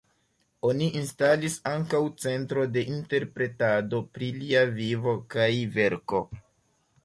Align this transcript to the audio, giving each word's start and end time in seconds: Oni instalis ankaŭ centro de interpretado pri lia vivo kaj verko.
Oni 0.69 0.85
instalis 1.01 1.57
ankaŭ 1.71 1.99
centro 2.23 2.65
de 2.77 2.85
interpretado 2.95 4.03
pri 4.17 4.33
lia 4.41 4.67
vivo 4.81 5.17
kaj 5.37 5.51
verko. 5.81 6.27